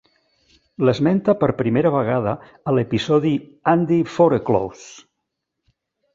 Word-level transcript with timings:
L'esmenta 0.87 1.35
per 1.41 1.49
primera 1.59 1.91
vegada 1.97 2.33
a 2.71 2.73
l'episodi 2.79 3.35
"Andy 3.75 4.01
Forecloses". 4.17 4.89